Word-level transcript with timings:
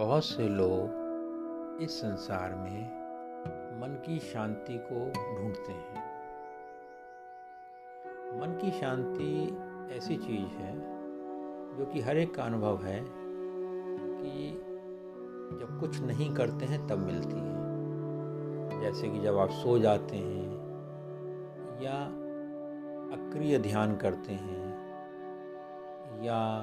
बहुत 0.00 0.24
से 0.24 0.48
लोग 0.48 1.78
इस 1.82 2.00
संसार 2.00 2.54
में 2.54 2.82
मन 3.80 4.02
की 4.06 4.18
शांति 4.18 4.78
को 4.78 4.94
ढूंढते 5.06 5.72
हैं। 5.72 5.94
मन 8.40 8.58
की 8.62 8.70
शांति 8.70 9.58
ऐसी 9.96 10.16
चीज़ 10.16 10.48
है 10.48 10.80
जो 11.78 11.90
कि 11.92 12.00
हर 12.00 12.16
एक 12.16 12.34
का 12.34 12.42
अनुभव 12.42 12.82
है 12.82 13.04
कि 14.22 14.52
जब 15.60 15.80
कुछ 15.80 16.00
नहीं 16.00 16.34
करते 16.34 16.64
हैं, 16.66 16.86
तब 16.86 16.98
मिलती 16.98 17.36
है। 17.36 17.60
जैसे 18.80 19.08
कि 19.08 19.18
जब 19.18 19.38
आप 19.38 19.50
सो 19.50 19.78
जाते 19.78 20.16
हैं 20.16 20.50
या 21.82 22.04
अक्रिय 23.16 23.58
ध्यान 23.58 23.96
करते 23.96 24.32
हैं 24.32 24.94
या 26.22 26.62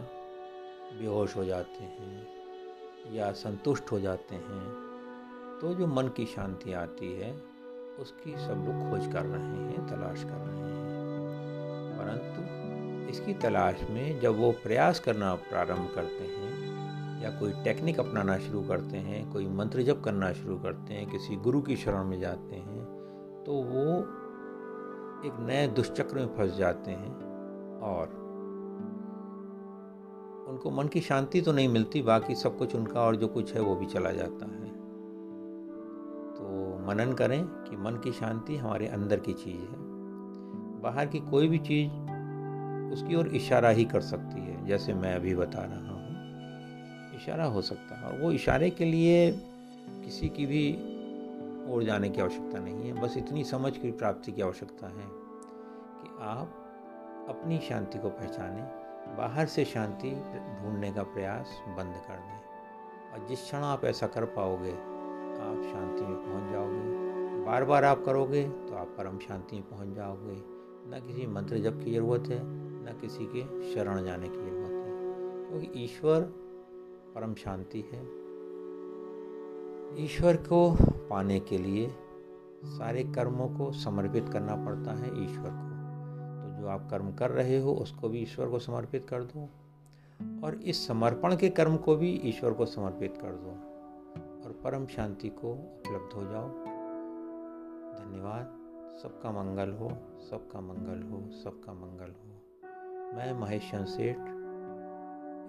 बेहोश 0.99 1.37
हो 1.37 1.45
जाते 1.45 1.83
हैं 1.83 2.36
या 3.13 3.31
संतुष्ट 3.31 3.91
हो 3.91 3.99
जाते 3.99 4.35
हैं 4.35 4.65
तो 5.61 5.73
जो 5.73 5.87
मन 5.87 6.07
की 6.07 6.25
शांति 6.25 6.73
आती 6.73 7.11
है, 7.13 7.31
उसकी 7.99 8.31
सब 8.31 8.65
लोग 8.65 8.89
खोज 8.89 9.13
कर 9.13 9.21
रहे 9.21 9.41
हैं, 9.41 9.87
तलाश 9.87 10.23
कर 10.23 10.29
रहे 10.29 10.57
हैं। 10.57 10.67
परंतु 11.97 13.09
इसकी 13.09 13.33
तलाश 13.33 13.81
में 13.89 14.19
जब 14.19 14.37
वो 14.39 14.51
प्रयास 14.51 14.99
करना 14.99 15.33
प्रारंभ 15.35 15.89
करते 15.95 16.23
हैं, 16.23 17.21
या 17.23 17.29
कोई 17.29 17.53
टेक्निक 17.63 17.99
अपनाना 17.99 18.37
शुरू 18.37 18.61
करते 18.61 18.97
हैं, 18.97 19.31
कोई 19.31 19.47
मंत्र 19.47 19.81
जप 19.81 20.01
करना 20.05 20.31
शुरू 20.33 20.59
करते 20.59 20.93
हैं, 20.93 21.09
किसी 21.09 21.35
गुरु 21.35 21.61
की 21.61 21.75
शरण 21.75 22.03
में 22.03 22.19
जाते 22.19 22.55
हैं 22.55 22.85
तो 23.45 23.53
वो 23.53 23.99
एक 25.25 25.39
नए 25.39 25.67
दुष्चक्र 25.67 26.15
में 26.15 26.35
फंस 26.37 26.57
जाते 26.57 26.91
हैं 26.91 27.13
और 27.81 28.26
उनको 30.57 30.71
मन 30.71 30.87
की 30.87 31.01
शांति 31.01 31.41
तो 31.41 31.51
नहीं 31.51 31.67
मिलती, 31.67 32.01
बाकी 32.01 32.35
सब 32.35 32.57
कुछ 32.57 32.75
उनका 32.75 33.01
और 33.01 33.15
जो 33.15 33.27
कुछ 33.27 33.53
है 33.53 33.61
वो 33.61 33.75
भी 33.75 33.85
चला 33.85 34.11
जाता 34.11 34.45
है। 34.45 34.69
तो 36.33 36.77
मनन 36.87 37.13
करें 37.13 37.45
कि 37.45 37.77
मन 37.77 37.91
की 38.03 38.11
शांति 38.11 38.57
हमारे 38.57 38.87
अंदर 38.87 39.19
की 39.19 39.33
चीज़ 39.33 39.61
है। 39.61 39.77
बाहर 40.81 41.07
की 41.07 41.19
कोई 41.19 41.47
भी 41.47 41.57
चीज़ 41.57 41.91
उसकी 42.93 43.15
ओर 43.15 43.27
इशारा 43.27 43.69
ही 43.69 43.85
कर 43.85 44.01
सकती 44.01 44.41
है, 44.41 44.65
जैसे 44.65 44.93
मैं 44.93 45.15
अभी 45.15 45.35
बता 45.35 45.59
रहा 45.59 45.93
हूँ। 45.93 47.17
इशारा 47.17 47.45
हो 47.45 47.61
सकता 47.61 47.95
है, 47.95 48.13
और 48.13 48.21
वो 48.21 48.31
इशारे 48.31 48.69
के 48.69 48.85
लिए 48.85 49.31
किसी 49.87 50.29
की 50.29 50.45
भी 50.45 50.73
ओर 51.73 51.83
जाने 51.83 52.09
की 52.09 52.21
आवश्यकता 52.21 52.59
नहीं 52.59 52.89
है। 52.89 53.01
बस 53.01 53.17
इतनी 53.17 53.43
समझ 53.43 53.77
की 53.77 53.91
प्राप्ति 53.91 54.31
की 54.31 54.41
आवश्यकता 54.41 54.87
है 54.87 55.07
कि 56.01 56.09
आप 56.21 56.49
अपनी 57.29 57.59
शांति 57.59 57.99
को 57.99 58.09
पहचानें 58.09 58.86
बाहर 59.15 59.45
से 59.45 59.65
शांति 59.65 60.09
ढूँढने 60.61 60.91
का 60.91 61.03
प्रयास 61.03 61.61
बंद 61.67 61.93
कर 62.07 62.17
दें। 62.17 62.37
और 63.13 63.27
जिस 63.27 63.41
क्षण 63.41 63.57
आप 63.57 63.85
ऐसा 63.85 64.07
कर 64.07 64.25
पाओगे 64.25 64.71
आप 64.71 65.61
शांति 65.73 66.01
में 66.01 66.15
पहुँच 66.15 66.51
जाओगे। 66.51 67.45
बार 67.45 67.63
बार 67.65 67.83
आप 67.83 68.03
करोगे 68.05 68.43
तो 68.49 68.75
आप 68.75 68.87
परम 68.97 69.17
शांति 69.17 69.55
में 69.55 69.69
पहुँच 69.69 69.95
जाओगे। 69.95 70.35
न 70.89 71.01
किसी 71.07 71.27
मंत्र 71.27 71.57
जप 71.57 71.81
की 71.83 71.93
ज़रूरत 71.93 72.27
है, 72.27 72.39
न 72.43 72.97
किसी 73.01 73.25
के 73.25 73.73
शरण 73.73 74.03
जाने 74.05 74.27
की 74.27 74.37
ज़रूरत 74.37 74.71
है। 74.71 74.87
क्योंकि 75.49 75.83
ईश्वर 75.83 76.21
परम 77.15 77.33
शांति 77.33 77.81
है। 77.93 78.01
ईश्वर 80.05 80.35
को 80.35 80.77
पाने 81.09 81.39
के 81.39 81.57
लिए 81.57 81.95
सारे 82.65 83.03
कर्मों 83.03 83.47
को 83.47 83.71
समर्पित 83.71 84.29
करना 84.29 84.55
पड़ता 84.55 84.91
है 84.91 85.23
ईश्वर 85.23 85.49
को। 85.49 85.76
जो 86.57 86.67
आप 86.67 86.87
कर्म 86.91 87.13
कर 87.13 87.31
रहे 87.31 87.59
हो, 87.59 87.73
उसको 87.73 88.09
भी 88.09 88.19
ईश्वर 88.19 88.49
को 88.49 88.59
समर्पित 88.59 89.07
कर 89.09 89.23
दो। 89.23 89.49
और 90.45 90.55
इस 90.55 90.87
समर्पण 90.87 91.35
के 91.35 91.49
कर्म 91.49 91.77
को 91.77 91.95
भी 91.95 92.21
ईश्वर 92.23 92.53
को 92.53 92.65
समर्पित 92.65 93.17
कर 93.21 93.31
दो। 93.31 93.51
और 94.45 94.61
परम 94.63 94.85
शांति 94.85 95.29
को 95.29 95.51
उपलब्ध 95.51 96.13
हो 96.13 96.23
जाओ। 96.31 96.49
धन्यवाद। 97.93 98.57
सबका 99.03 99.31
मंगल 99.31 99.71
हो, 99.71 99.89
सबका 100.29 100.61
मंगल 100.61 101.03
हो, 101.03 101.31
सबका 101.31 101.73
मंगल 101.73 102.09
हो। 102.09 102.41
मैं 103.17 103.33
Mahesh 103.33 103.71
Seth 103.75 104.17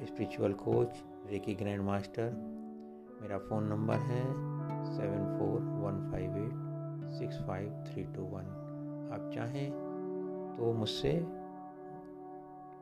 spiritual 0.09 0.53
coach 0.53 1.05
reiki 1.27 1.55
grand 1.55 1.83
master 1.83 2.33
मेरा 3.23 3.39
फ़ोन 3.39 3.65
नंबर 3.65 3.95
है 3.95 4.25
seven 4.97 5.39
four 5.39 5.61
one 5.61 6.11
five 6.13 6.37
eight 6.37 6.53
six 7.19 7.39
five 7.47 7.85
three 7.87 8.05
two 8.05 8.23
one 8.23 8.43
आप 9.13 9.33
चाहें 9.35 9.88
तो 10.59 10.73
मुझसे 10.73 11.27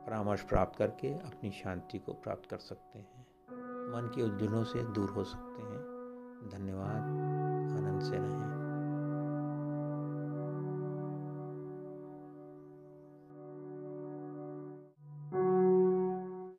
परामर्श 0.05 0.41
प्राप्त 0.41 0.77
करके 0.77 1.13
अपनी 1.13 1.51
शांति 1.51 1.99
को 1.99 2.13
प्राप्त 2.13 2.49
कर 2.49 2.57
सकते 2.57 2.99
हैं। 2.99 3.27
मन 3.87 4.11
की 4.15 4.21
उलझनों 4.21 4.63
से 4.63 4.83
दूर 4.83 5.09
हो 5.09 5.23
सकते 5.23 5.61
हैं। 5.61 5.81
धन्यवाद। 6.53 7.01
आनंद 7.77 8.01
से 8.01 8.17
रहें। 8.17 8.46